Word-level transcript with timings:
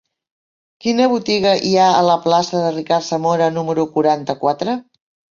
Quina 0.83 1.05
botiga 1.09 1.51
hi 1.67 1.73
ha 1.81 1.89
a 1.97 1.99
la 2.07 2.15
plaça 2.23 2.61
de 2.63 2.71
Ricard 2.77 3.05
Zamora 3.09 3.49
número 3.59 3.85
quaranta-quatre? 3.99 4.75